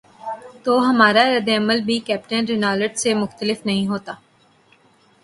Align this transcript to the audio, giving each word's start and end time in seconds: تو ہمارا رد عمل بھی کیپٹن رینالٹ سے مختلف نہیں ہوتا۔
تو 0.63 0.71
ہمارا 0.87 1.23
رد 1.31 1.49
عمل 1.57 1.79
بھی 1.87 1.97
کیپٹن 2.07 2.41
رینالٹ 2.49 2.97
سے 2.99 3.13
مختلف 3.13 3.65
نہیں 3.65 3.87
ہوتا۔ 3.87 4.13